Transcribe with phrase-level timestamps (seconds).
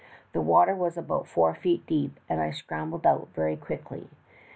[0.33, 4.09] The water was about four feet deep, and I scrambled out very quickly.